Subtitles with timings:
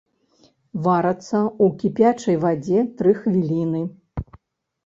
[0.85, 3.81] Варацца ў кіпячай вадзе тры хвіліны.